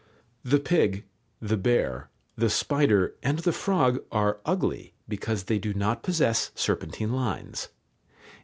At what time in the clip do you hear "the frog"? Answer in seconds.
3.37-3.99